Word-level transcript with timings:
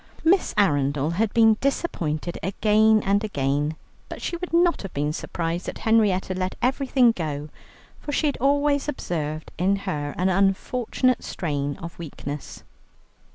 Miss 0.23 0.55
Arundel 0.57 1.11
had 1.11 1.31
been 1.31 1.57
disappointed 1.61 2.39
again 2.41 3.03
and 3.05 3.23
again. 3.23 3.75
But 4.09 4.19
she 4.19 4.35
would 4.35 4.51
not 4.51 4.81
have 4.81 4.95
been 4.95 5.13
surprised 5.13 5.67
that 5.67 5.77
Henrietta 5.77 6.33
let 6.33 6.55
everything 6.59 7.11
go, 7.11 7.49
for 7.99 8.11
she 8.11 8.25
had 8.25 8.37
always 8.37 8.87
observed 8.89 9.51
in 9.59 9.75
her 9.85 10.15
an 10.17 10.27
unfortunate 10.29 11.23
strain 11.23 11.77
of 11.77 11.99
weakness. 11.99 12.63